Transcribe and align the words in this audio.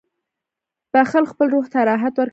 •بخښل 0.91 1.25
خپل 1.31 1.47
روح 1.53 1.65
ته 1.73 1.79
راحت 1.89 2.13
ورکوي. 2.15 2.29